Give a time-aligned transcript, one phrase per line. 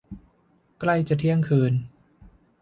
[0.79, 1.73] ใกล้จะเที่ยงคืน